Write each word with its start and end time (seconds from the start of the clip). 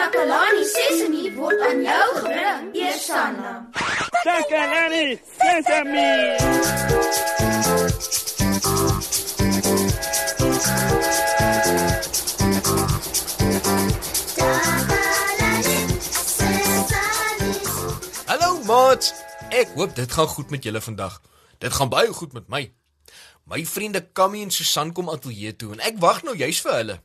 Takalani 0.00 0.64
Sesemi 0.64 1.28
word 1.36 1.60
aan 1.60 1.82
jou 1.84 2.04
gebring, 2.16 2.68
Eersanna. 2.72 3.50
Takalani 4.24 5.20
Sesemi. 5.36 6.12
Hallo 18.24 18.64
maat. 18.64 19.12
Ek 19.52 19.68
hoop 19.76 19.92
dit 19.94 20.12
gaan 20.12 20.26
goed 20.26 20.50
met 20.50 20.64
julle 20.64 20.80
vandag. 20.80 21.20
Dit 21.58 21.76
gaan 21.76 21.92
baie 21.92 22.08
goed 22.08 22.32
met 22.32 22.48
my. 22.48 22.64
My 23.44 23.66
vriende 23.66 24.00
Kammy 24.12 24.48
en 24.48 24.50
Susan 24.50 24.96
kom 24.96 25.12
ateljee 25.12 25.56
toe 25.56 25.74
en 25.76 25.84
ek 25.84 26.00
wag 26.00 26.24
nou 26.24 26.38
juis 26.40 26.64
vir 26.64 26.76
hulle. 26.80 27.00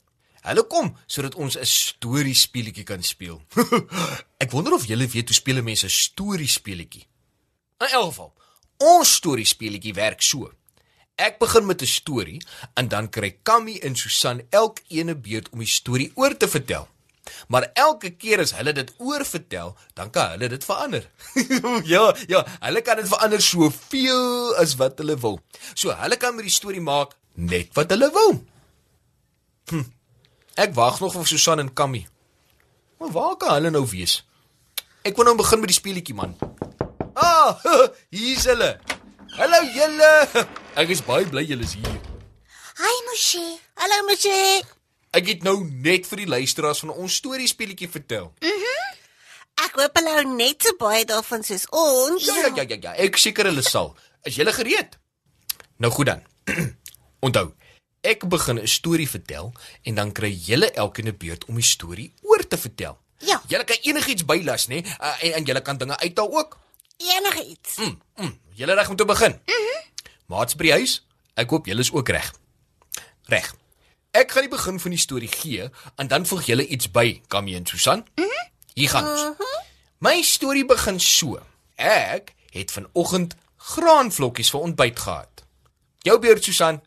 Hulle 0.45 0.63
kom 0.69 0.93
sodat 1.07 1.35
ons 1.35 1.57
'n 1.57 1.65
storie 1.65 2.35
speletjie 2.35 2.83
kan 2.83 3.03
speel. 3.03 3.41
ek 4.43 4.51
wonder 4.51 4.73
of 4.73 4.85
julle 4.85 5.07
weet 5.07 5.27
hoe 5.29 5.37
speel 5.41 5.61
mense 5.63 5.85
'n 5.85 5.89
storie 5.89 6.47
speletjie. 6.47 7.07
In 7.81 7.87
elk 7.87 8.09
geval, 8.13 8.33
ons 8.77 9.15
storie 9.15 9.45
speletjie 9.45 9.93
werk 9.93 10.21
so. 10.21 10.51
Ek 11.15 11.39
begin 11.39 11.65
met 11.65 11.81
'n 11.81 11.85
storie 11.85 12.41
en 12.75 12.87
dan 12.87 13.09
kry 13.09 13.39
Kammy 13.43 13.79
en 13.81 13.95
Susan 13.95 14.41
elkeen 14.49 15.09
'n 15.09 15.21
beurt 15.21 15.49
om 15.49 15.59
die 15.59 15.67
storie 15.67 16.11
oor 16.15 16.37
te 16.37 16.47
vertel. 16.47 16.87
Maar 17.47 17.69
elke 17.73 18.11
keer 18.15 18.39
as 18.39 18.53
hulle 18.53 18.73
dit 18.73 18.93
oorvertel, 18.97 19.75
dan 19.93 20.09
kan 20.09 20.35
hulle 20.35 20.49
dit 20.49 20.65
verander. 20.65 21.09
ja, 21.93 22.15
ja, 22.27 22.45
hulle 22.59 22.81
kan 22.81 23.01
dit 23.01 23.07
verander 23.07 23.41
soveel 23.41 24.55
as 24.61 24.75
wat 24.75 24.97
hulle 25.01 25.17
wil. 25.17 25.39
So 25.73 25.89
hulle 25.89 26.17
kan 26.17 26.35
met 26.35 26.45
die 26.45 26.53
storie 26.53 26.81
maak 26.81 27.17
net 27.33 27.73
wat 27.73 27.89
hulle 27.89 28.11
wil. 28.11 28.43
Hm. 29.69 29.94
Ek 30.55 30.71
wag 30.71 31.01
nog 31.03 31.11
vir 31.11 31.27
Susan 31.27 31.59
en 31.59 31.73
Kammy. 31.73 32.05
Maar 32.99 33.11
waar 33.11 33.35
kan 33.35 33.53
hulle 33.57 33.69
nou 33.75 33.83
wees? 33.91 34.21
Ek 35.03 35.17
wil 35.19 35.27
nou 35.27 35.35
begin 35.35 35.59
met 35.59 35.67
die 35.67 35.75
speletjie 35.75 36.15
man. 36.15 36.37
Ah, 37.13 37.59
hier's 38.15 38.45
hulle. 38.47 38.77
Hallo 39.35 39.59
julle. 39.75 40.11
Ek 40.79 40.93
is 40.95 41.03
baie 41.03 41.27
bly 41.27 41.43
julle 41.43 41.67
is 41.67 41.75
hier. 41.75 41.99
Hi 42.79 42.95
Moshi. 43.09 43.43
Hallo 43.81 43.99
Moshi. 44.07 44.63
Ek 45.15 45.27
het 45.27 45.43
nou 45.43 45.57
net 45.67 46.07
vir 46.07 46.23
die 46.23 46.29
luisteraars 46.37 46.85
van 46.85 46.95
ons 46.95 47.19
storie 47.19 47.51
speletjie 47.51 47.91
vertel. 47.91 48.31
Ek 49.59 49.75
hoop 49.75 49.99
hulle 49.99 50.15
hou 50.21 50.25
net 50.37 50.63
so 50.63 50.79
baie 50.79 51.03
daarvan 51.07 51.43
soos 51.43 51.67
ons. 51.75 52.31
Ja 52.31 52.47
ja 52.47 52.53
ja 52.61 52.63
ja, 52.63 52.79
ja. 52.79 52.95
ek 53.03 53.19
seker 53.19 53.51
hulle 53.51 53.63
sal. 53.63 53.91
Is 54.23 54.39
julle 54.39 54.55
gereed? 54.55 54.95
Nou 55.83 55.91
goed 55.91 56.13
dan. 56.13 56.23
Onthou, 57.25 57.51
ek 58.05 58.27
begin 58.29 58.59
'n 58.61 58.67
storie 58.67 59.09
vertel 59.09 59.51
en 59.83 59.95
dan 59.95 60.11
kry 60.11 60.31
julle 60.31 60.71
elkeen 60.71 61.07
'n 61.07 61.17
beurt 61.17 61.45
om 61.45 61.55
die 61.55 61.63
storie 61.63 62.13
oor 62.21 62.47
te 62.47 62.57
vertel. 62.57 62.97
Ja. 63.17 63.41
Julle 63.47 63.63
kan 63.63 63.77
enigiets 63.81 64.25
bylas, 64.25 64.67
nê? 64.67 64.83
Uh, 64.85 65.23
en 65.23 65.33
en 65.33 65.43
julle 65.43 65.61
kan 65.61 65.77
dinge 65.77 65.97
uithaal 65.97 66.37
ook. 66.37 66.57
Enige 66.97 67.45
iets. 67.45 67.75
Mm, 67.75 68.01
mm. 68.15 68.39
Julle 68.53 68.73
reg 68.73 68.89
om 68.89 68.95
te 68.95 69.05
begin? 69.05 69.39
Mhm. 69.45 69.55
Mm 69.55 69.83
Maats 70.25 70.55
by 70.55 70.63
die 70.63 70.71
huis? 70.71 71.05
Ek 71.33 71.49
hoop 71.49 71.65
julle 71.65 71.79
is 71.79 71.91
ook 71.91 72.09
reg. 72.09 72.33
Reg. 73.25 73.55
Ek 74.11 74.31
gaan 74.31 74.41
die 74.41 74.49
begin 74.49 74.79
van 74.79 74.91
die 74.91 74.99
storie 74.99 75.27
gee 75.27 75.69
en 75.95 76.07
dan 76.07 76.25
voeg 76.25 76.45
julle 76.45 76.67
iets 76.67 76.91
by, 76.91 77.21
Kamie 77.27 77.55
en 77.55 77.65
Susan. 77.65 78.05
Mhm. 78.15 78.25
Mm 78.25 78.53
Hier 78.73 78.89
gaan 78.89 79.07
ons. 79.07 79.21
Mm 79.21 79.45
My 79.97 80.21
storie 80.21 80.65
begin 80.65 80.99
so. 80.99 81.39
Ek 81.75 82.33
het 82.51 82.71
vanoggend 82.71 83.35
graanvlokkies 83.57 84.49
vir 84.49 84.59
ontbyt 84.59 84.99
gehad. 84.99 85.43
Jou 86.05 86.19
beurt, 86.19 86.43
Susan. 86.43 86.81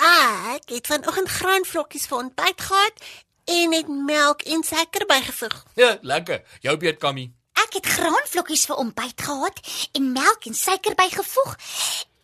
Ek 0.00 0.70
het 0.72 0.86
vanoggend 0.88 1.28
graanvlokkies 1.28 2.06
vir 2.08 2.18
ontbyt 2.18 2.60
gehad 2.60 3.02
en 3.44 3.72
het 3.72 3.88
melk 3.88 4.42
en 4.48 4.62
suiker 4.64 5.04
bygevoeg. 5.06 5.56
Ja, 5.74 5.98
lekker. 6.00 6.42
Jou 6.64 6.76
beurt, 6.80 6.98
Kamie. 6.98 7.34
Ek 7.52 7.76
het 7.76 7.86
graanvlokkies 7.86 8.64
vir 8.70 8.80
ontbyt 8.80 9.20
gehad 9.20 9.60
en 9.92 10.12
melk 10.12 10.46
en 10.48 10.56
suiker 10.56 10.96
bygevoeg 10.96 11.50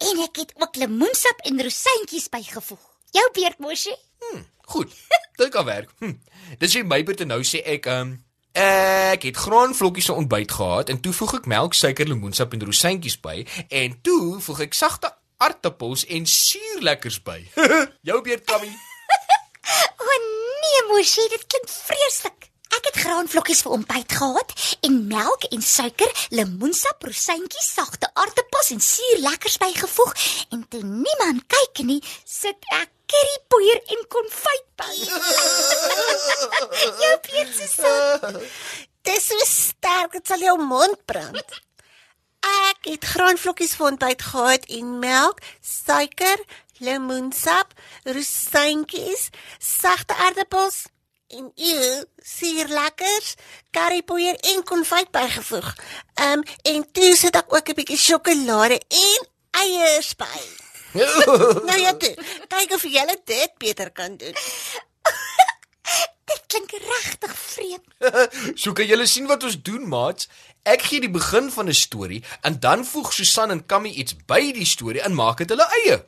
en 0.08 0.22
ek 0.24 0.40
het 0.40 0.54
ook 0.56 0.76
lemoensap 0.76 1.44
en 1.50 1.60
rosientjies 1.62 2.30
bygevoeg. 2.32 2.80
Jou 3.12 3.26
beurt, 3.32 3.58
Moshi. 3.58 3.92
Hm, 4.24 4.40
goed. 4.72 4.96
Dit 5.36 5.52
kan 5.52 5.64
werk. 5.64 5.92
Hm. 5.98 6.16
Dis 6.58 6.72
jy 6.72 6.82
my 6.82 7.02
beurt 7.04 7.20
en 7.20 7.34
nou 7.34 7.42
sê 7.44 7.60
ek 7.76 7.90
ehm 7.92 8.00
um, 8.00 8.16
ek 8.56 9.26
het 9.28 9.36
graanvlokkies 9.36 10.06
vir 10.08 10.16
ontbyt 10.16 10.52
gehad 10.56 10.88
en 10.88 11.00
toe 11.04 11.12
voeg 11.12 11.34
ek 11.42 11.46
melk, 11.52 11.74
suiker, 11.76 12.08
lemoensap 12.08 12.54
en 12.56 12.64
rosientjies 12.64 13.18
by 13.20 13.42
en 13.68 14.00
toe 14.00 14.40
voeg 14.40 14.64
ek 14.64 14.76
sagte 14.78 15.12
aartappels 15.42 16.06
en 16.16 16.26
suurlekkers 16.26 17.20
by. 17.26 17.38
Jou 18.08 18.20
beurt, 18.22 18.44
Kamie. 18.48 18.72
O 19.98 20.06
nee, 20.06 20.82
Moshi, 20.88 21.24
dit 21.32 21.42
klink 21.50 21.66
vreeslik. 21.72 22.50
Ek 22.76 22.84
het 22.90 22.98
graanvlokkies 23.02 23.62
vir 23.64 23.74
ontbyt 23.76 24.12
gehad 24.18 24.52
en 24.86 24.98
melk 25.10 25.46
en 25.50 25.62
suiker, 25.64 26.10
lemoensap, 26.34 27.02
rosientjies, 27.08 27.68
sagte 27.78 28.10
aartappels 28.14 28.70
en 28.74 28.82
suurlekkers 28.84 29.56
bygevoeg 29.62 30.14
en 30.54 30.62
toe 30.70 30.82
niemand 30.84 31.46
kyk 31.50 31.82
nie, 31.88 31.98
sit 32.22 32.68
ek 32.78 32.92
currypoeier 33.10 33.82
en 33.96 34.06
konfyt 34.12 34.66
by. 34.78 34.94
Jou 37.02 37.14
beurt, 37.28 37.54
Susan. 37.58 38.40
Dis 39.06 39.30
so 39.30 39.46
sterk, 39.46 40.18
dit 40.18 40.26
sal 40.26 40.42
jou 40.42 40.56
mond 40.58 40.98
brand. 41.06 41.58
Ek 42.46 42.88
het 42.90 43.04
graanvlokkies 43.04 43.74
vir 43.78 43.86
ontbyt 43.90 44.22
gehad 44.22 44.66
en 44.78 44.98
melk, 45.02 45.40
suiker, 45.60 46.42
lemoensap, 46.78 47.72
rosientjies, 48.04 49.30
sagte 49.58 50.14
aardappels 50.14 50.84
en 51.34 51.48
eeu 51.54 52.04
suurlekkers, 52.22 53.34
currypoeier 53.74 54.36
en 54.52 54.62
konfyt 54.62 55.10
bygevoeg. 55.10 55.72
Ehm 56.14 56.38
um, 56.38 56.44
en 56.62 56.86
toe 56.92 57.16
sit 57.16 57.34
ek 57.36 57.54
ook 57.54 57.68
'n 57.68 57.78
bietjie 57.80 57.98
sjokolade 57.98 58.78
en 58.88 59.26
eiers 59.50 60.14
by. 60.14 60.40
nou 61.68 61.78
ja, 61.80 61.92
toe, 61.96 62.14
kyk 62.48 62.72
of 62.72 62.82
jy 62.82 63.04
dit 63.24 63.52
beter 63.58 63.90
kan 63.92 64.16
doen. 64.16 64.36
Dit 66.26 66.42
klink 66.46 66.70
regtig 66.70 67.34
vreemd. 67.38 67.86
so 68.60 68.72
kan 68.72 68.86
julle 68.86 69.06
sien 69.06 69.26
wat 69.30 69.42
ons 69.46 69.62
doen, 69.62 69.88
maats. 69.88 70.28
Ek 70.66 70.82
gee 70.82 70.98
die 70.98 71.10
begin 71.12 71.46
van 71.54 71.68
'n 71.70 71.74
storie 71.74 72.22
en 72.42 72.58
dan 72.60 72.84
voeg 72.84 73.12
Susan 73.12 73.50
en 73.50 73.66
Kammy 73.66 73.88
iets 73.88 74.16
by 74.26 74.52
die 74.52 74.66
storie 74.66 75.00
en 75.00 75.14
maak 75.14 75.38
dit 75.38 75.48
hulle 75.48 75.66
eie. 75.78 76.02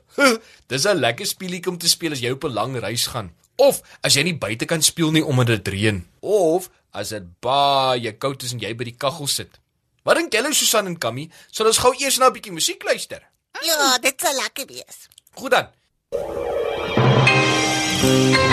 Dis 0.67 0.85
'n 0.85 0.99
lekker 0.99 1.27
speelietjie 1.27 1.71
om 1.71 1.79
te 1.79 1.89
speel 1.89 2.13
as 2.13 2.21
jy 2.21 2.31
op 2.31 2.45
'n 2.45 2.53
lang 2.53 2.79
reis 2.79 3.07
gaan 3.07 3.31
of 3.57 3.81
as 4.03 4.15
jy 4.15 4.23
nie 4.23 4.39
buite 4.39 4.65
kan 4.65 4.83
speel 4.83 5.11
nie 5.11 5.25
omdat 5.25 5.47
dit 5.47 5.69
reën 5.69 6.07
of 6.21 6.71
as 6.91 7.09
dit 7.09 7.23
baie 7.41 8.13
koud 8.19 8.43
is 8.43 8.53
en 8.53 8.59
jy 8.59 8.75
by 8.75 8.85
die 8.85 8.97
kaggel 8.99 9.27
sit. 9.27 9.61
Wat 10.03 10.17
dink 10.17 10.33
julle 10.33 10.55
Susan 10.55 10.87
en 10.87 10.99
Kammy? 10.99 11.31
Sal 11.51 11.67
ons 11.67 11.79
gou 11.79 11.95
eers 11.95 12.19
na 12.19 12.27
'n 12.27 12.33
bietjie 12.33 12.53
musiek 12.53 12.83
luister? 12.83 13.23
Ja, 13.63 13.99
dit 13.99 14.21
sal 14.21 14.35
lekker 14.35 14.67
wees. 14.67 15.09
Goed 15.35 15.51
dan. 15.51 15.67
Ek 17.99 18.48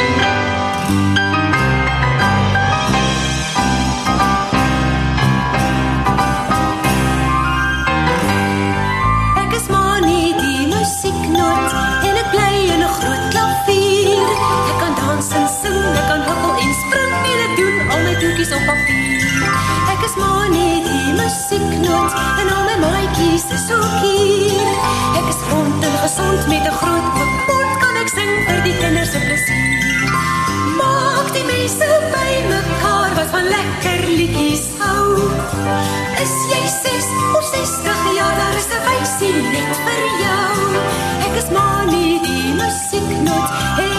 kan 16.15 16.27
hoppel 16.27 16.63
en 16.63 16.73
spring 16.73 17.13
en 17.31 17.39
ek 17.45 17.53
doen 17.59 17.89
al 17.91 18.03
my 18.05 18.13
toetjies 18.21 18.51
op 18.55 18.67
papier. 18.69 19.23
Ek 19.91 20.03
is 20.07 20.13
maar 20.19 20.45
nie 20.51 20.77
die 20.85 21.15
musieknoot 21.17 22.13
en 22.41 22.51
al 22.55 22.61
my 22.69 22.75
maatjies 22.83 23.43
is 23.57 23.65
ook 23.75 23.95
hier. 24.03 24.69
Ek 25.19 25.27
is 25.33 25.41
rond 25.49 25.87
en 25.87 25.97
gesond 26.05 26.47
met 26.51 26.63
'n 26.69 26.77
groot 26.81 27.07
oop 27.19 27.33
mond 27.49 27.73
kan 27.81 27.99
ek 28.03 28.09
sing 28.13 28.31
vir 28.47 28.61
die 28.67 28.75
kinders 28.83 29.11
se 29.11 29.19
plesier. 29.27 30.15
Maak 30.79 31.27
die 31.35 31.45
mense 31.51 31.89
by 32.15 32.31
mekaar 32.53 33.11
wat 33.17 33.29
van 33.35 33.51
lekker 33.57 33.99
liedjies 34.19 34.65
hou. 34.79 35.19
Is 36.23 36.35
jy 36.51 36.63
6 36.77 37.11
of 37.37 37.43
60 37.51 37.99
jaar, 38.19 38.35
daar 38.39 38.55
is 38.61 38.71
'n 38.77 38.81
wysie 38.87 39.35
net 39.55 39.75
vir 39.85 40.03
jou. 40.23 40.55
Ek 41.27 41.35
is 41.43 41.49
maar 41.57 41.85
nie 41.91 42.13
die 42.23 42.47
musieknoot 42.61 43.51
en 43.83 43.94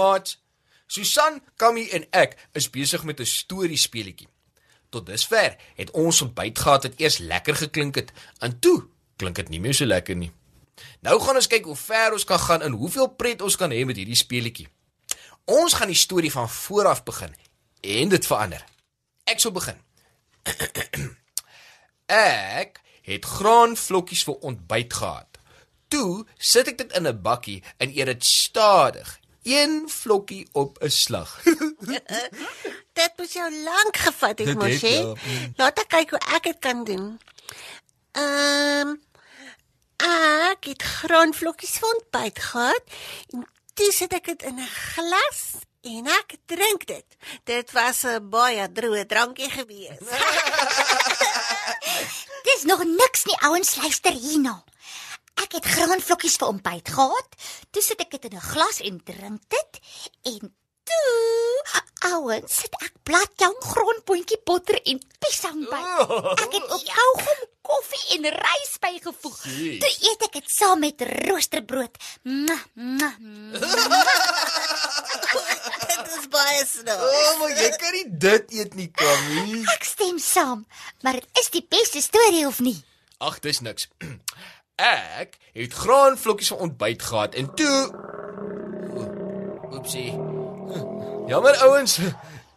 maat. 0.00 0.36
Susan, 0.90 1.38
Kammy 1.60 1.86
en 1.94 2.08
ek 2.16 2.36
is 2.58 2.70
besig 2.72 3.04
met 3.04 3.20
'n 3.20 3.28
storiespeletjie. 3.28 4.28
Tot 4.90 5.06
dusver 5.06 5.56
het 5.78 5.90
ons 5.90 6.22
ontbyt 6.22 6.58
gehad 6.58 6.82
wat 6.82 6.98
eers 6.98 7.18
lekker 7.18 7.54
geklink 7.54 7.94
het, 7.94 8.12
en 8.38 8.58
toe 8.58 8.88
klink 9.16 9.36
dit 9.36 9.48
nie 9.48 9.60
meer 9.60 9.74
so 9.74 9.86
lekker 9.86 10.16
nie. 10.16 10.32
Nou 11.04 11.20
gaan 11.20 11.36
ons 11.36 11.46
kyk 11.46 11.64
hoe 11.64 11.76
ver 11.76 12.12
ons 12.12 12.24
kan 12.24 12.38
gaan 12.38 12.62
en 12.62 12.72
hoeveel 12.72 13.08
pret 13.08 13.42
ons 13.42 13.56
kan 13.56 13.70
hê 13.70 13.84
met 13.84 13.96
hierdie 13.96 14.18
speletjie. 14.18 14.68
Ons 15.44 15.76
gaan 15.78 15.90
die 15.90 15.98
storie 15.98 16.32
van 16.32 16.48
voor 16.48 16.90
af 16.90 17.04
begin 17.04 17.34
en 17.80 18.08
dit 18.08 18.26
verander. 18.26 18.64
Ek 19.24 19.40
sal 19.40 19.52
begin. 19.52 19.78
ek 22.06 22.80
het 23.06 23.24
graanvlokkies 23.24 24.24
vir 24.28 24.46
ontbyt 24.50 24.94
gehad. 24.94 25.40
Toe 25.90 26.26
sit 26.38 26.68
ek 26.70 26.78
dit 26.78 26.92
in 26.98 27.08
'n 27.08 27.22
bakkie 27.22 27.62
en 27.78 27.90
eet 27.90 28.06
dit 28.06 28.24
stadig, 28.24 29.19
een 29.42 29.84
vlokkie 29.86 30.48
op 30.52 30.78
'n 30.82 30.88
slag. 30.88 31.42
Dit 33.00 33.12
moes 33.16 33.32
jou 33.32 33.62
lank 33.62 33.96
gevat 33.96 34.38
het, 34.38 34.54
mos 34.54 34.80
hè? 34.80 35.12
Laat 35.56 35.78
ek 35.78 35.88
kyk 35.88 36.10
hoe 36.10 36.22
ek 36.36 36.42
dit 36.42 36.58
kan 36.58 36.84
doen. 36.84 37.20
Ehm 38.12 38.96
ek 40.00 40.64
het 40.64 40.82
graanvlokkies 40.82 41.78
van 41.78 41.94
ontbyt 41.94 42.38
gehad 42.38 42.82
en 43.30 43.46
toe 43.74 43.92
sit 43.92 44.12
ek 44.12 44.24
dit 44.24 44.42
in 44.42 44.58
'n 44.60 44.66
glas 44.66 45.40
en 45.80 46.06
ek 46.06 46.36
drink 46.46 46.86
dit. 46.86 47.06
Dit 47.44 47.72
was 47.72 48.02
'n 48.04 48.28
baie 48.28 48.72
droë 48.72 49.06
drankie 49.06 49.50
gewees. 49.50 49.98
Dis 52.48 52.62
nog 52.62 52.84
niks 52.84 53.24
nie, 53.24 53.36
ouens, 53.40 53.76
luister 53.76 54.12
hierna. 54.12 54.64
Ek 54.64 54.69
het 55.60 55.68
graanvlokkies 55.76 56.38
vir 56.40 56.48
ontbyt 56.54 56.88
gehad. 56.94 57.36
Toe 57.70 57.82
sit 57.84 58.00
ek 58.00 58.16
dit 58.16 58.24
in 58.30 58.36
'n 58.36 58.48
glas 58.52 58.80
en 58.80 58.96
drink 59.04 59.40
dit 59.48 59.72
en 60.32 60.54
toe, 60.88 61.64
ouens, 62.10 62.54
sit 62.62 62.74
ek 62.80 62.94
bladjang 63.04 63.56
grondboontjie 63.60 64.40
botter 64.44 64.80
en 64.82 65.00
piesang 65.20 65.60
by. 65.68 65.82
Ek 66.40 66.52
het 66.56 66.70
ook 66.72 66.86
kaugom, 66.88 67.40
koffie 67.60 68.16
en 68.16 68.24
rys 68.32 68.72
bygevoeg. 68.80 69.38
Toe 69.82 69.92
eet 70.08 70.22
ek 70.26 70.32
dit 70.32 70.50
saam 70.50 70.80
met 70.80 71.00
roosterbrood. 71.28 71.94
Mwah, 72.22 72.64
mwah, 72.74 73.16
mwah. 73.20 74.08
dit 75.90 76.06
is 76.16 76.26
baie 76.32 76.64
snaaks. 76.66 77.04
O, 77.04 77.20
oh, 77.20 77.38
maar 77.38 77.52
jy 77.60 77.70
kan 77.76 77.92
nie 77.92 78.08
dit 78.26 78.52
eet 78.58 78.74
nie, 78.74 78.90
Kammy. 78.90 79.62
Ek 79.76 79.84
stem 79.84 80.18
saam, 80.18 80.64
maar 81.02 81.20
dit 81.20 81.44
is 81.44 81.50
die 81.50 81.66
beste 81.68 82.00
storie 82.00 82.46
of 82.46 82.58
nie? 82.64 82.78
Ag, 83.20 83.38
dis 83.44 83.60
niks. 83.60 83.88
Ek 84.80 85.36
het 85.52 85.74
graanvlokkies 85.76 86.48
vir 86.54 86.62
ontbyt 86.66 87.02
gehad 87.02 87.34
en 87.40 87.50
toe 87.54 87.78
Oepsie. 89.70 90.10
Jammer 91.30 91.56
ouens. 91.66 91.98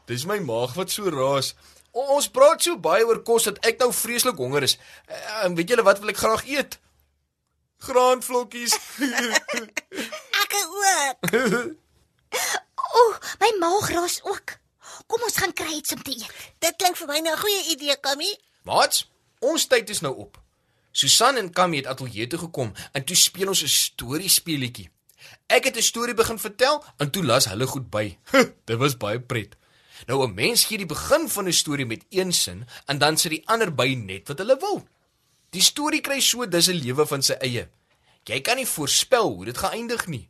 Dis 0.09 0.25
my 0.25 0.39
maag 0.43 0.73
wat 0.75 0.91
so 0.91 1.09
raas. 1.13 1.53
O, 1.93 2.01
ons 2.17 2.27
praat 2.33 2.63
so 2.65 2.77
baie 2.81 3.05
oor 3.05 3.19
kos 3.27 3.45
dat 3.47 3.59
ek 3.69 3.77
nou 3.83 3.91
vreeslik 3.93 4.39
honger 4.41 4.65
is. 4.65 4.77
Eh, 5.07 5.43
En 5.45 5.55
weet 5.55 5.69
julle 5.69 5.85
wat 5.85 5.99
wil 6.01 6.09
ek 6.09 6.17
graag 6.17 6.45
eet? 6.49 6.79
Graanvlokkies. 7.83 8.73
Ek 10.43 10.53
ook. 10.63 11.31
O, 12.93 13.03
my 13.41 13.49
maag 13.59 13.89
raas 13.93 14.19
ook. 14.23 14.55
Kom 15.09 15.21
ons 15.25 15.37
gaan 15.41 15.53
kry 15.53 15.79
iets 15.79 15.93
om 15.95 16.01
te 16.05 16.13
eet. 16.13 16.29
Dit 16.61 16.75
klink 16.81 16.97
vir 16.99 17.07
my 17.09 17.19
nou 17.25 17.33
'n 17.35 17.41
goeie 17.41 17.63
idee, 17.73 17.95
Kammy. 18.01 18.29
Maats, 18.63 19.09
ons 19.41 19.65
tyd 19.67 19.89
is 19.89 20.01
nou 20.01 20.13
op. 20.25 20.37
Susan 20.93 21.39
en 21.41 21.49
Kammy 21.49 21.79
het 21.81 21.89
ateljee 21.89 22.27
toe 22.29 22.39
gekom 22.39 22.69
en 22.93 23.03
toe 23.03 23.15
speel 23.17 23.49
ons 23.49 23.63
'n 23.63 23.67
storiespeletjie. 23.67 24.89
Ek 25.47 25.63
het 25.65 25.77
'n 25.77 25.81
storie 25.81 26.13
begin 26.13 26.39
vertel 26.39 26.83
en 26.97 27.09
toe 27.11 27.23
las 27.25 27.45
hulle 27.45 27.67
goed 27.67 27.89
by. 27.89 28.17
Dit 28.67 28.77
was 28.77 28.97
baie 28.97 29.19
pret. 29.19 29.55
Nou 30.05 30.27
'n 30.27 30.33
mens 30.33 30.65
gee 30.65 30.77
die 30.77 30.85
begin 30.85 31.29
van 31.29 31.47
'n 31.47 31.53
storie 31.53 31.85
met 31.85 32.05
een 32.09 32.33
sin 32.33 32.67
en 32.85 32.97
dan 32.97 33.17
sit 33.17 33.31
die 33.31 33.47
ander 33.47 33.75
by 33.75 33.93
net 33.97 34.27
wat 34.27 34.37
hulle 34.37 34.57
wil. 34.59 34.87
Die 35.49 35.61
storie 35.61 36.01
kry 36.01 36.19
so 36.19 36.47
dis 36.47 36.67
'n 36.67 36.81
lewe 36.85 37.07
van 37.07 37.23
sy 37.23 37.33
eie. 37.33 37.69
Jy 38.23 38.41
kan 38.41 38.55
nie 38.55 38.67
voorspel 38.67 39.33
hoe 39.33 39.45
dit 39.45 39.57
gaan 39.57 39.71
eindig 39.71 40.07
nie. 40.07 40.29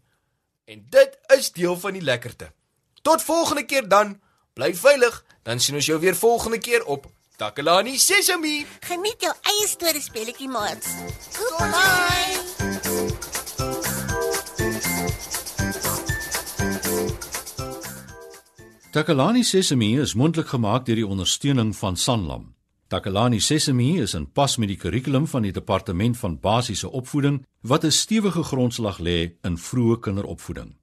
En 0.65 0.86
dit 0.89 1.19
is 1.38 1.51
deel 1.51 1.80
van 1.80 1.94
die 1.94 2.01
lekkerte. 2.01 2.54
Tot 3.01 3.24
volgende 3.24 3.65
keer 3.65 3.88
dan. 3.88 4.21
Bly 4.54 4.75
veilig, 4.75 5.25
dan 5.44 5.60
sien 5.60 5.75
ons 5.75 5.86
jou 5.86 6.00
weer 6.00 6.15
volgende 6.15 6.57
keer 6.57 6.86
op 6.86 7.12
Takalani 7.38 7.97
Sesemi. 7.97 8.65
Geniet 8.81 9.21
jou 9.25 9.33
eie 9.33 9.68
storiespeletjie, 9.68 10.50
maats. 10.50 10.88
Goodbye. 11.33 12.38
Takalani 18.94 19.44
Sesemi 19.44 19.95
is 19.97 20.13
mondelik 20.13 20.47
gemaak 20.53 20.85
deur 20.85 21.01
die 21.01 21.07
ondersteuning 21.07 21.74
van 21.75 21.97
Sanlam. 21.97 22.51
Takalani 22.88 23.39
Sesemi 23.41 23.97
is 24.01 24.13
in 24.13 24.29
pas 24.29 24.59
met 24.62 24.69
die 24.69 24.77
kurrikulum 24.77 25.25
van 25.27 25.41
die 25.41 25.51
Departement 25.51 26.18
van 26.18 26.38
Basiese 26.39 26.91
Opvoeding 26.91 27.41
wat 27.62 27.83
'n 27.83 27.91
stewige 27.91 28.44
grondslag 28.44 29.00
lê 29.00 29.33
in 29.41 29.57
vroeë 29.57 30.00
kinderopvoeding. 30.00 30.82